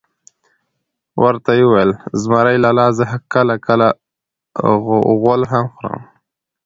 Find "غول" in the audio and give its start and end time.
5.21-5.41